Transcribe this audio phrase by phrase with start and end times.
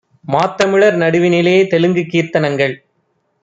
[0.25, 2.75] மாத்தமிழர் நடுவினிலே தெலுங்குகீர்த் தனங்கள்!